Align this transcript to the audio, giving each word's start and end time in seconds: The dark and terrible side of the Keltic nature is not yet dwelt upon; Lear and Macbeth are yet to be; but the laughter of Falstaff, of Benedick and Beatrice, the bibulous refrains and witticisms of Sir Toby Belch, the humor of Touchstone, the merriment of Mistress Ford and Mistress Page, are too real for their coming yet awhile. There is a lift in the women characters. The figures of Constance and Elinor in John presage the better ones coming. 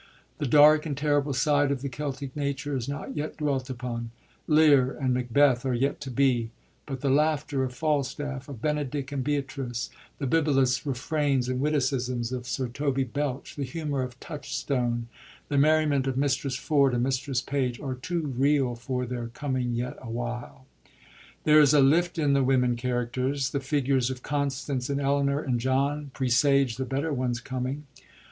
The 0.39 0.47
dark 0.47 0.87
and 0.87 0.97
terrible 0.97 1.31
side 1.31 1.69
of 1.69 1.83
the 1.83 1.87
Keltic 1.87 2.35
nature 2.35 2.75
is 2.75 2.89
not 2.89 3.15
yet 3.15 3.37
dwelt 3.37 3.69
upon; 3.69 4.09
Lear 4.47 4.97
and 4.97 5.13
Macbeth 5.13 5.63
are 5.63 5.75
yet 5.75 6.01
to 6.01 6.09
be; 6.09 6.49
but 6.87 7.01
the 7.01 7.09
laughter 7.11 7.63
of 7.63 7.75
Falstaff, 7.75 8.49
of 8.49 8.63
Benedick 8.63 9.11
and 9.11 9.23
Beatrice, 9.23 9.91
the 10.17 10.25
bibulous 10.25 10.87
refrains 10.87 11.47
and 11.47 11.61
witticisms 11.61 12.31
of 12.31 12.47
Sir 12.47 12.67
Toby 12.67 13.03
Belch, 13.03 13.55
the 13.55 13.63
humor 13.63 14.01
of 14.01 14.19
Touchstone, 14.19 15.07
the 15.49 15.59
merriment 15.59 16.07
of 16.07 16.17
Mistress 16.17 16.55
Ford 16.55 16.95
and 16.95 17.03
Mistress 17.03 17.39
Page, 17.41 17.79
are 17.79 17.93
too 17.93 18.33
real 18.35 18.73
for 18.73 19.05
their 19.05 19.27
coming 19.27 19.75
yet 19.75 19.97
awhile. 20.01 20.65
There 21.43 21.59
is 21.61 21.75
a 21.75 21.79
lift 21.79 22.17
in 22.17 22.33
the 22.33 22.43
women 22.43 22.75
characters. 22.75 23.51
The 23.51 23.59
figures 23.59 24.09
of 24.09 24.23
Constance 24.23 24.89
and 24.89 24.99
Elinor 24.99 25.43
in 25.43 25.59
John 25.59 26.09
presage 26.15 26.77
the 26.77 26.85
better 26.85 27.13
ones 27.13 27.39
coming. 27.39 27.85